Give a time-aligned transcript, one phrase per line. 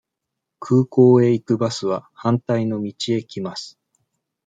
[0.57, 3.77] 空港へ行くバスは反対の道へ来ます。